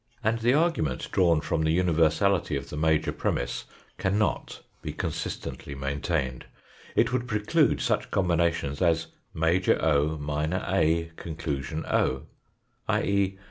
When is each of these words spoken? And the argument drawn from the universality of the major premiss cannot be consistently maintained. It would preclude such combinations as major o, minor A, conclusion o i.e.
And 0.23 0.39
the 0.39 0.55
argument 0.55 1.09
drawn 1.11 1.41
from 1.41 1.61
the 1.61 1.69
universality 1.69 2.55
of 2.55 2.71
the 2.71 2.75
major 2.75 3.11
premiss 3.11 3.65
cannot 3.99 4.61
be 4.81 4.93
consistently 4.93 5.75
maintained. 5.75 6.45
It 6.95 7.13
would 7.13 7.27
preclude 7.27 7.81
such 7.81 8.09
combinations 8.09 8.81
as 8.81 9.05
major 9.31 9.77
o, 9.79 10.17
minor 10.17 10.65
A, 10.67 11.11
conclusion 11.17 11.85
o 11.87 12.23
i.e. 12.87 13.37